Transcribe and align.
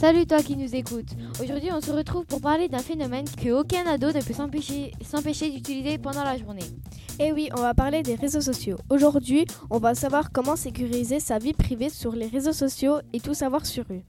Salut 0.00 0.26
toi 0.26 0.42
qui 0.42 0.56
nous 0.56 0.74
écoutes. 0.74 1.10
Aujourd'hui, 1.40 1.70
on 1.70 1.80
se 1.80 1.92
retrouve 1.92 2.26
pour 2.26 2.40
parler 2.40 2.68
d'un 2.68 2.80
phénomène 2.80 3.24
que 3.40 3.50
aucun 3.50 3.86
ado 3.86 4.08
ne 4.08 4.20
peut 4.20 4.34
s'empêcher 4.34 5.50
d'utiliser 5.50 5.98
pendant 5.98 6.24
la 6.24 6.36
journée. 6.36 6.64
Et 7.20 7.26
eh 7.26 7.32
oui, 7.32 7.50
on 7.56 7.60
va 7.60 7.72
parler 7.72 8.02
des 8.02 8.16
réseaux 8.16 8.40
sociaux. 8.40 8.78
Aujourd'hui, 8.90 9.46
on 9.70 9.78
va 9.78 9.94
savoir 9.94 10.32
comment 10.32 10.56
sécuriser 10.56 11.20
sa 11.20 11.38
vie 11.38 11.52
privée 11.52 11.88
sur 11.88 12.16
les 12.16 12.26
réseaux 12.26 12.52
sociaux 12.52 12.98
et 13.12 13.20
tout 13.20 13.34
savoir 13.34 13.64
sur 13.64 13.84
eux. 13.92 14.02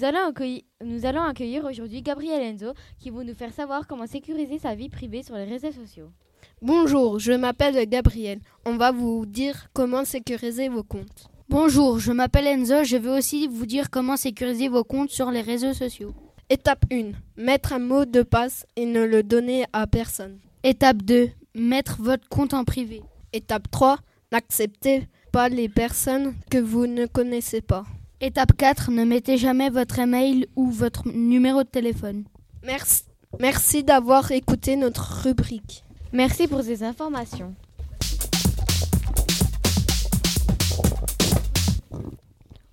Nous 0.00 0.06
allons 0.06 0.28
accueillir, 0.28 0.62
nous 0.82 1.04
allons 1.04 1.20
accueillir 1.20 1.62
aujourd'hui 1.66 2.00
Gabriel 2.00 2.40
Enzo 2.40 2.72
qui 2.98 3.10
va 3.10 3.22
nous 3.22 3.34
faire 3.34 3.52
savoir 3.52 3.86
comment 3.86 4.06
sécuriser 4.06 4.58
sa 4.58 4.74
vie 4.74 4.88
privée 4.88 5.22
sur 5.22 5.34
les 5.34 5.44
réseaux 5.44 5.72
sociaux. 5.72 6.10
Bonjour, 6.62 7.18
je 7.18 7.32
m'appelle 7.32 7.86
Gabriel. 7.86 8.40
On 8.64 8.78
va 8.78 8.92
vous 8.92 9.26
dire 9.26 9.68
comment 9.74 10.06
sécuriser 10.06 10.70
vos 10.70 10.84
comptes. 10.84 11.28
Bonjour, 11.50 11.98
je 11.98 12.12
m'appelle 12.12 12.46
Enzo. 12.46 12.82
Je 12.82 12.96
vais 12.96 13.10
aussi 13.10 13.46
vous 13.46 13.66
dire 13.66 13.90
comment 13.90 14.16
sécuriser 14.16 14.68
vos 14.68 14.84
comptes 14.84 15.10
sur 15.10 15.30
les 15.30 15.42
réseaux 15.42 15.74
sociaux. 15.74 16.14
Étape 16.48 16.86
1. 16.90 17.10
Mettre 17.36 17.74
un 17.74 17.78
mot 17.78 18.06
de 18.06 18.22
passe 18.22 18.64
et 18.76 18.86
ne 18.86 19.04
le 19.04 19.22
donner 19.22 19.66
à 19.74 19.86
personne. 19.86 20.38
Étape 20.62 21.02
2. 21.02 21.28
Mettre 21.54 22.00
votre 22.00 22.26
compte 22.30 22.54
en 22.54 22.64
privé. 22.64 23.02
Étape 23.34 23.70
3. 23.70 23.98
N'acceptez 24.32 25.08
pas 25.30 25.50
les 25.50 25.68
personnes 25.68 26.36
que 26.50 26.56
vous 26.56 26.86
ne 26.86 27.04
connaissez 27.04 27.60
pas. 27.60 27.84
Étape 28.22 28.54
4. 28.54 28.90
Ne 28.90 29.04
mettez 29.04 29.38
jamais 29.38 29.70
votre 29.70 29.98
email 29.98 30.46
ou 30.54 30.70
votre 30.70 31.08
numéro 31.08 31.62
de 31.62 31.68
téléphone. 31.68 32.24
Merci, 32.62 33.04
Merci 33.38 33.82
d'avoir 33.82 34.30
écouté 34.32 34.76
notre 34.76 35.22
rubrique. 35.22 35.84
Merci 36.12 36.46
pour 36.46 36.62
ces 36.62 36.82
informations. 36.82 37.54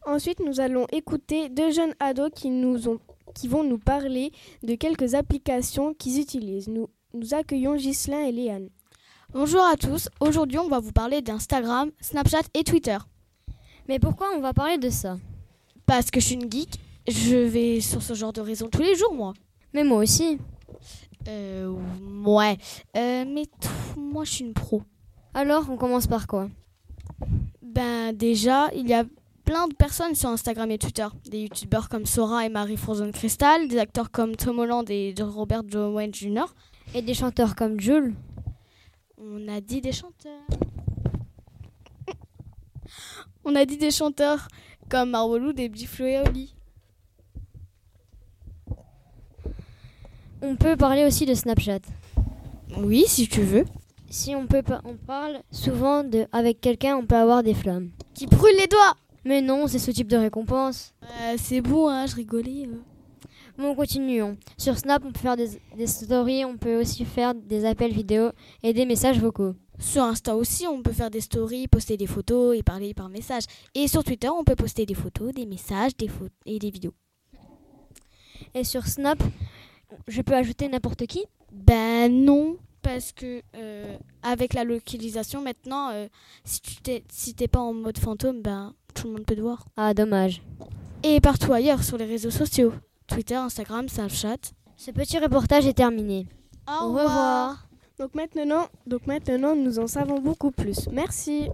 Ensuite, 0.06 0.42
nous 0.46 0.60
allons 0.60 0.86
écouter 0.92 1.48
deux 1.48 1.72
jeunes 1.72 1.94
ados 2.02 2.32
qui, 2.36 2.50
nous 2.50 2.90
ont, 2.90 3.00
qui 3.34 3.48
vont 3.48 3.64
nous 3.64 3.78
parler 3.78 4.34
de 4.64 4.76
quelques 4.76 5.14
applications 5.14 5.94
qu'ils 5.94 6.20
utilisent. 6.20 6.68
Nous, 6.68 6.90
nous 7.14 7.34
accueillons 7.34 7.76
Ghislain 7.76 8.26
et 8.26 8.32
Léane. 8.34 8.70
Bonjour 9.34 9.62
à 9.62 9.76
tous, 9.76 10.10
aujourd'hui 10.22 10.58
on 10.58 10.70
va 10.70 10.80
vous 10.80 10.94
parler 10.94 11.22
d'Instagram, 11.22 11.92
Snapchat 12.02 12.44
et 12.54 12.64
Twitter. 12.64 12.98
Mais 13.88 14.00
pourquoi 14.00 14.28
on 14.36 14.40
va 14.40 14.54
parler 14.54 14.78
de 14.78 14.90
ça? 14.90 15.18
Parce 15.88 16.12
que 16.12 16.20
je 16.20 16.26
suis 16.26 16.36
une 16.36 16.52
geek, 16.52 16.80
je 17.08 17.38
vais 17.38 17.80
sur 17.80 18.04
ce 18.04 18.14
genre 18.14 18.34
de 18.34 18.42
réseau 18.42 18.68
tous 18.68 18.82
les 18.82 18.96
jours 18.96 19.14
moi. 19.14 19.34
Mais 19.74 19.86
moi 19.86 20.00
aussi. 20.00 20.38
Euh, 21.30 21.74
ouais, 22.26 22.58
euh, 22.98 23.26
mais 23.26 23.46
moi 23.98 24.26
je 24.26 24.32
suis 24.32 24.46
une 24.46 24.54
pro. 24.54 24.84
Alors 25.34 25.70
on 25.70 25.78
commence 25.78 26.06
par 26.06 26.28
quoi? 26.28 26.50
Ben 27.62 28.12
déjà, 28.14 28.70
il 28.76 28.88
y 28.88 28.94
a 28.94 29.06
plein 29.46 29.70
de 29.70 29.74
personnes 29.74 30.14
sur 30.14 30.28
Instagram 30.28 30.70
et 30.72 30.78
Twitter. 30.78 31.08
Des 31.32 31.44
youtubeurs 31.44 31.88
comme 31.88 32.06
Sora 32.06 32.46
et 32.46 32.50
Marie 32.50 32.76
Frozen 32.76 33.14
Crystal, 33.14 33.70
des 33.70 33.80
acteurs 33.80 34.12
comme 34.12 34.36
Tom 34.36 34.60
Holland 34.60 34.90
et 34.90 35.16
Robert 35.22 35.64
Joe 35.68 35.94
Wayne 35.94 36.14
Jr. 36.14 36.48
Et 36.96 37.02
des 37.02 37.14
chanteurs 37.14 37.56
comme 37.56 37.80
Jules. 37.80 38.14
On 39.18 39.48
a 39.48 39.62
dit 39.62 39.80
des 39.80 39.94
chanteurs. 39.94 40.48
On 43.46 43.56
a 43.56 43.64
dit 43.64 43.78
des 43.78 43.92
chanteurs 43.92 44.50
comme 44.90 45.12
Marwolou, 45.12 45.54
des 45.54 45.70
Flo 45.70 46.06
et 46.06 46.20
Oli. 46.20 46.56
On 50.42 50.56
peut 50.56 50.76
parler 50.76 51.06
aussi 51.06 51.26
de 51.26 51.34
Snapchat. 51.34 51.80
Oui, 52.78 53.06
si 53.08 53.28
tu 53.28 53.42
veux. 53.42 53.66
Si 54.10 54.36
on 54.36 54.48
peut 54.48 54.64
on 54.86 54.96
parle 54.96 55.42
souvent 55.52 56.04
de 56.04 56.28
avec 56.32 56.62
quelqu'un, 56.62 56.96
on 56.96 57.06
peut 57.06 57.16
avoir 57.16 57.44
des 57.44 57.54
flammes. 57.54 57.90
Qui 58.14 58.28
brûle 58.28 58.56
les 58.58 58.68
doigts 58.68 58.96
mais 59.28 59.42
non, 59.42 59.68
c'est 59.68 59.78
ce 59.78 59.92
type 59.92 60.08
de 60.08 60.16
récompense. 60.16 60.94
Euh, 61.04 61.36
c'est 61.38 61.60
bon, 61.60 61.90
hein, 61.90 62.06
je 62.06 62.16
rigolais. 62.16 62.66
Euh. 62.66 62.78
Bon, 63.58 63.76
continuons. 63.76 64.38
Sur 64.58 64.78
Snap, 64.78 65.04
on 65.06 65.12
peut 65.12 65.20
faire 65.20 65.36
des, 65.36 65.88
stories, 65.88 66.46
on 66.46 66.56
peut 66.56 66.80
aussi 66.80 67.04
faire 67.04 67.36
des 67.36 67.66
appels 67.66 67.92
vidéo 67.92 68.30
et 68.64 68.72
des 68.72 68.86
messages 68.86 69.20
vocaux. 69.20 69.54
Sur 69.80 70.04
Insta 70.04 70.36
aussi, 70.36 70.68
on 70.68 70.82
peut 70.82 70.92
faire 70.92 71.12
des 71.12 71.22
stories, 71.22 71.68
poster 71.68 71.98
des 71.98 72.08
photos 72.08 72.58
et 72.58 72.64
parler 72.64 72.94
par 72.94 73.10
message. 73.10 73.44
Et 73.76 73.88
sur 73.88 74.04
Twitter, 74.04 74.30
on 74.30 74.44
peut 74.44 74.56
poster 74.56 74.86
des 74.86 74.96
photos, 74.96 75.34
des 75.34 75.46
messages 75.46 75.96
des 75.98 76.10
et 76.46 76.60
des 76.60 76.70
vidéos. 76.70 76.94
Et 78.54 78.64
sur 78.64 78.88
Snap, 78.88 79.22
je 80.08 80.22
peux 80.22 80.34
ajouter 80.34 80.68
n'importe 80.68 81.06
qui? 81.06 81.24
Ben 81.52 82.12
non, 82.12 82.58
parce 82.82 83.12
que 83.12 83.42
euh, 83.56 83.98
avec 84.24 84.54
la 84.54 84.64
localisation 84.64 85.42
maintenant, 85.42 85.92
si 86.44 86.62
tu 86.62 86.76
t'es 86.78 87.04
si 87.12 87.34
t'es 87.34 87.48
pas 87.48 87.60
en 87.60 87.74
mode 87.74 87.98
fantôme, 87.98 88.42
ben 88.42 88.74
tout 88.94 89.08
le 89.08 89.14
monde 89.14 89.26
peut 89.26 89.36
te 89.36 89.42
voir. 89.42 89.68
Ah, 89.78 89.94
dommage. 89.94 90.42
Et 91.04 91.22
partout 91.22 91.54
ailleurs 91.54 91.84
sur 91.84 91.98
les 91.98 92.06
réseaux 92.06 92.32
sociaux 92.32 92.74
Twitter, 93.08 93.36
Instagram, 93.36 93.88
Snapchat. 93.88 94.54
Ce 94.76 94.92
petit 94.92 95.18
reportage 95.20 95.66
est 95.66 95.74
terminé. 95.74 96.28
Au, 96.68 96.88
revoir. 96.88 97.67
Donc 98.00 98.14
maintenant, 98.14 98.68
donc 98.86 99.08
maintenant, 99.08 99.56
nous 99.56 99.80
en 99.80 99.88
savons 99.88 100.20
beaucoup 100.20 100.52
plus. 100.52 100.88
Merci. 100.92 101.50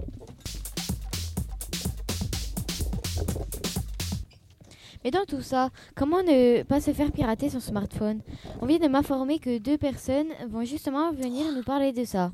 Mais 5.03 5.11
dans 5.11 5.23
tout 5.23 5.41
ça, 5.41 5.69
comment 5.95 6.21
ne 6.21 6.63
pas 6.63 6.81
se 6.81 6.91
faire 6.91 7.13
pirater 7.13 7.49
son 7.49 7.61
smartphone? 7.61 8.21
On 8.61 8.65
vient 8.65 8.79
de 8.79 8.89
m'informer 8.89 9.39
que 9.39 9.57
deux 9.57 9.77
personnes 9.77 10.27
vont 10.49 10.65
justement 10.65 11.13
venir 11.13 11.45
nous 11.55 11.63
parler 11.63 11.93
de 11.93 12.03
ça. 12.03 12.33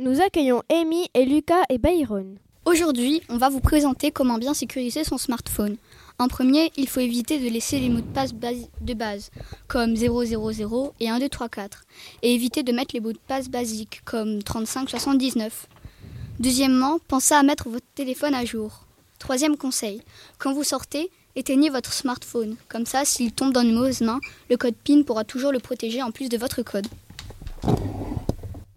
Nous 0.00 0.20
accueillons 0.20 0.62
Amy 0.68 1.08
et 1.14 1.24
Lucas 1.24 1.62
et 1.68 1.78
Byron. 1.78 2.38
Aujourd'hui, 2.64 3.22
on 3.28 3.38
va 3.38 3.48
vous 3.48 3.58
présenter 3.58 4.12
comment 4.12 4.38
bien 4.38 4.54
sécuriser 4.54 5.02
son 5.02 5.18
smartphone. 5.18 5.76
En 6.20 6.28
premier, 6.28 6.70
il 6.76 6.88
faut 6.88 7.00
éviter 7.00 7.40
de 7.40 7.48
laisser 7.48 7.80
les 7.80 7.88
mots 7.88 8.00
de 8.00 8.14
passe 8.14 8.32
de 8.32 8.94
base, 8.94 9.30
comme 9.66 9.96
000 9.96 10.22
et 10.22 10.36
1234, 10.36 11.84
et 12.22 12.32
éviter 12.32 12.62
de 12.62 12.70
mettre 12.70 12.94
les 12.94 13.00
mots 13.00 13.12
de 13.12 13.18
passe 13.26 13.48
basiques, 13.48 14.02
comme 14.04 14.44
3579. 14.44 15.66
Deuxièmement, 16.38 17.00
pensez 17.08 17.34
à 17.34 17.42
mettre 17.42 17.68
votre 17.68 17.86
téléphone 17.96 18.34
à 18.34 18.44
jour. 18.44 18.86
Troisième 19.18 19.56
conseil, 19.56 20.00
quand 20.38 20.52
vous 20.52 20.64
sortez, 20.64 21.10
éteignez 21.34 21.68
votre 21.68 21.92
smartphone. 21.92 22.54
Comme 22.68 22.86
ça, 22.86 23.04
s'il 23.04 23.32
tombe 23.32 23.52
dans 23.52 23.62
une 23.62 23.74
mauvaise 23.74 24.02
main, 24.02 24.20
le 24.48 24.56
code 24.56 24.76
PIN 24.84 25.02
pourra 25.02 25.24
toujours 25.24 25.50
le 25.50 25.58
protéger 25.58 26.00
en 26.00 26.12
plus 26.12 26.28
de 26.28 26.36
votre 26.36 26.62
code. 26.62 26.86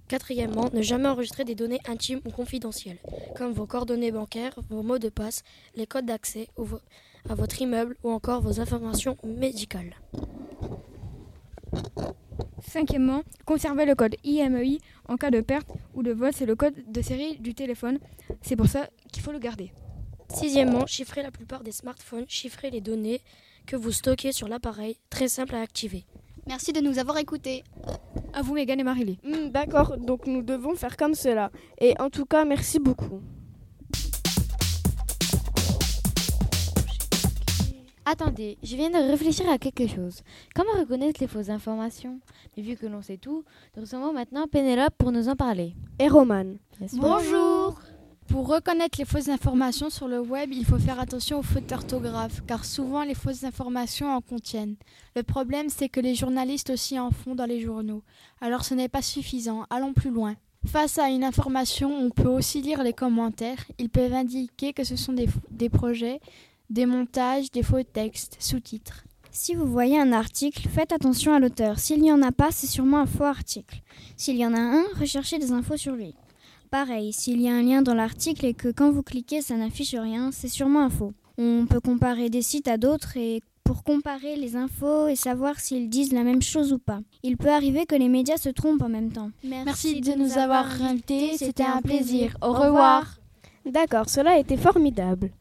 Quatrièmement, 0.08 0.70
ne 0.72 0.82
jamais 0.82 1.10
enregistrer 1.10 1.46
des 1.46 1.56
données 1.56 1.80
intimes 1.88 2.22
ou 2.26 2.30
confidentielles, 2.30 3.00
comme 3.36 3.54
vos 3.54 3.66
coordonnées 3.66 4.12
bancaires, 4.12 4.54
vos 4.70 4.84
mots 4.84 5.00
de 5.00 5.10
passe, 5.10 5.44
les 5.76 5.88
codes 5.88 6.06
d'accès 6.06 6.48
à 7.28 7.34
votre 7.34 7.60
immeuble 7.60 7.98
ou 8.04 8.12
encore 8.12 8.42
vos 8.42 8.60
informations 8.60 9.18
médicales. 9.24 9.96
Cinquièmement, 12.62 13.24
conservez 13.46 13.86
le 13.86 13.96
code 13.96 14.16
IMEI 14.24 14.80
en 15.08 15.18
cas 15.18 15.32
de 15.32 15.42
perte 15.42 15.68
ou 15.94 16.04
de 16.04 16.12
vol, 16.12 16.32
c'est 16.34 16.46
le 16.46 16.56
code 16.56 16.76
de 16.88 17.02
série 17.02 17.38
du 17.38 17.56
téléphone. 17.56 18.00
C'est 18.42 18.56
pour 18.56 18.68
ça 18.68 18.90
qu'il 19.12 19.24
faut 19.24 19.32
le 19.32 19.40
garder. 19.40 19.72
Sixièmement, 20.30 20.86
chiffrez 20.86 21.24
la 21.24 21.32
plupart 21.32 21.64
des 21.64 21.72
smartphones, 21.72 22.26
chiffrez 22.28 22.70
les 22.70 22.82
données 22.82 23.22
que 23.66 23.76
vous 23.76 23.92
stockez 23.92 24.32
sur 24.32 24.48
l'appareil, 24.48 24.98
très 25.10 25.30
simple 25.30 25.56
à 25.56 25.62
activer. 25.62 26.06
Merci 26.48 26.74
de 26.74 26.80
nous 26.80 27.00
avoir 27.00 27.18
écoutés. 27.18 27.64
À 28.34 28.42
vous, 28.42 28.54
Megan 28.54 28.80
et 28.80 28.84
Marie. 28.84 29.18
Hmm, 29.24 29.50
d'accord, 29.50 29.98
donc 29.98 30.28
nous 30.28 30.44
devons 30.44 30.76
faire 30.76 30.96
comme 30.96 31.16
cela. 31.16 31.50
Et 31.80 32.00
en 32.00 32.10
tout 32.10 32.26
cas, 32.26 32.46
merci 32.46 32.80
beaucoup. 32.80 33.22
Attendez, 38.08 38.60
je 38.62 38.76
viens 38.76 38.92
de 38.92 39.10
réfléchir 39.10 39.50
à 39.50 39.58
quelque 39.58 39.88
chose. 39.88 40.22
Comment 40.54 40.80
reconnaître 40.80 41.20
les 41.20 41.28
fausses 41.28 41.50
informations? 41.50 42.20
Mais 42.56 42.62
vu 42.62 42.76
que 42.76 42.86
l'on 42.86 43.02
sait 43.02 43.18
tout, 43.18 43.44
nous 43.76 43.82
recevons 43.82 44.14
maintenant 44.14 44.46
Pénélope 44.46 44.94
pour 45.00 45.12
nous 45.12 45.28
en 45.28 45.36
parler. 45.36 45.74
Et 45.98 46.08
Roman. 46.08 46.46
Bonjour 46.94 47.80
pour 48.28 48.48
reconnaître 48.48 48.98
les 48.98 49.06
fausses 49.06 49.30
informations 49.30 49.90
sur 49.90 50.08
le 50.08 50.20
web, 50.20 50.52
il 50.52 50.66
faut 50.66 50.80
faire 50.80 51.00
attention 51.00 51.40
aux 51.40 51.44
fautes 51.44 51.68
d'orthographe, 51.68 52.42
car 52.48 52.66
souvent 52.66 53.04
les 53.04 53.14
fausses 53.14 53.44
informations 53.44 54.16
en 54.16 54.22
contiennent. 54.22 54.76
Le 55.16 55.24
problème, 55.24 55.70
c'est 55.70 55.90
que 55.90 56.00
les 56.00 56.16
journalistes 56.16 56.72
aussi 56.72 57.00
en 57.00 57.12
font 57.12 57.36
dans 57.36 57.46
les 57.46 57.62
journaux. 57.62 58.04
Alors 58.42 58.66
ce 58.66 58.74
n'est 58.74 58.90
pas 58.90 59.02
suffisant, 59.02 59.66
allons 59.70 59.94
plus 59.94 60.10
loin. 60.10 60.36
Face 60.68 60.98
à 60.98 61.10
une 61.10 61.24
information, 61.24 61.96
on 61.96 62.10
peut 62.10 62.28
aussi 62.28 62.62
lire 62.62 62.84
les 62.84 62.94
commentaires. 62.94 63.64
Ils 63.78 63.90
peuvent 63.90 64.14
indiquer 64.14 64.74
que 64.74 64.84
ce 64.84 64.96
sont 64.96 65.14
des, 65.14 65.30
des 65.52 65.70
projets, 65.70 66.20
des 66.72 66.88
montages, 66.88 67.52
des 67.52 67.62
faux 67.62 67.84
textes, 67.84 68.38
sous-titres. 68.40 69.04
Si 69.30 69.54
vous 69.54 69.68
voyez 69.68 70.00
un 70.00 70.12
article, 70.14 70.68
faites 70.70 70.94
attention 70.94 71.34
à 71.34 71.40
l'auteur. 71.40 71.78
S'il 71.78 72.02
n'y 72.02 72.12
en 72.12 72.22
a 72.22 72.32
pas, 72.32 72.52
c'est 72.52 72.68
sûrement 72.68 73.00
un 73.00 73.06
faux 73.06 73.26
article. 73.26 73.82
S'il 74.18 74.38
y 74.38 74.46
en 74.46 74.54
a 74.54 74.60
un, 74.60 74.84
recherchez 75.00 75.38
des 75.38 75.52
infos 75.52 75.78
sur 75.78 75.94
lui. 75.94 76.16
Pareil, 76.78 77.14
s'il 77.14 77.40
y 77.42 77.48
a 77.48 77.54
un 77.54 77.64
lien 77.64 77.82
dans 77.82 77.94
l'article 77.94 78.46
et 78.46 78.54
que 78.54 78.68
quand 78.68 78.92
vous 78.92 79.02
cliquez 79.02 79.42
ça 79.42 79.56
n'affiche 79.56 79.96
rien, 79.96 80.32
c'est 80.34 80.50
sûrement 80.50 80.82
un 80.82 80.90
faux. 80.90 81.14
On 81.38 81.66
peut 81.70 81.80
comparer 81.80 82.30
des 82.30 82.42
sites 82.42 82.68
à 82.68 82.76
d'autres 82.76 83.16
et 83.16 83.40
pour 83.64 83.86
comparer 83.86 84.36
les 84.36 84.58
infos 84.58 85.08
et 85.08 85.16
savoir 85.16 85.58
s'ils 85.58 85.90
disent 85.90 86.12
la 86.12 86.24
même 86.24 86.42
chose 86.42 86.74
ou 86.74 86.78
pas. 86.78 87.00
Il 87.24 87.38
peut 87.38 87.50
arriver 87.50 87.86
que 87.86 87.96
les 87.96 88.10
médias 88.10 88.36
se 88.36 88.50
trompent 88.50 88.82
en 88.82 88.90
même 88.90 89.14
temps. 89.14 89.32
Merci, 89.46 90.02
de 90.02 90.16
nous 90.16 90.38
avoir 90.38 90.82
invités, 90.82 91.38
c'était 91.38 91.64
un 91.64 91.82
plaisir. 91.82 92.36
Au 92.42 92.52
revoir. 92.52 93.20
D'accord, 93.66 94.10
cela 94.10 94.32
a 94.32 94.38
été 94.38 94.58
formidable. 94.58 95.32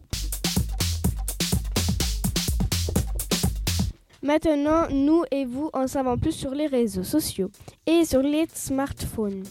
Maintenant, 4.25 4.88
nous 4.90 5.22
et 5.31 5.44
vous 5.44 5.69
en 5.75 5.86
savons 5.86 6.16
plus 6.16 6.32
sur 6.32 6.54
les 6.54 6.66
réseaux 6.66 7.02
sociaux 7.02 7.50
et 7.86 8.06
sur 8.06 8.22
les 8.22 8.46
smartphones. 8.54 9.42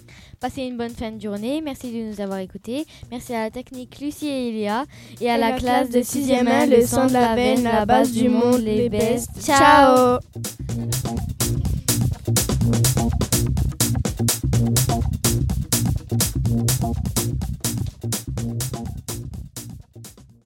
Passez 0.44 0.64
une 0.64 0.76
bonne 0.76 0.90
fin 0.90 1.10
de 1.10 1.22
journée. 1.22 1.62
Merci 1.64 1.90
de 1.90 2.12
nous 2.12 2.20
avoir 2.20 2.40
écoutés. 2.40 2.86
Merci 3.10 3.34
à 3.34 3.44
la 3.44 3.50
technique 3.50 3.98
Lucie 4.02 4.28
et 4.28 4.50
Elia 4.50 4.84
et 5.22 5.30
à 5.30 5.38
la, 5.38 5.54
classe 5.54 5.90
de 5.90 6.00
6e 6.00 6.46
1, 6.46 6.66
le 6.66 6.86
son 6.86 7.06
de 7.06 7.14
la 7.14 7.34
veine, 7.34 7.64
la 7.64 7.86
base 7.86 8.12
du 8.12 8.28
monde, 8.28 8.60
les 8.60 8.90
bestes. 8.90 9.30
Ciao 9.40 10.20